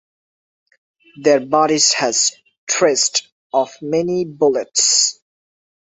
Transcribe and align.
Their 1.21 1.41
bodies 1.45 1.93
had 1.93 2.15
traces 2.67 3.21
of 3.53 3.71
many 3.83 4.25
bullets. 4.25 5.19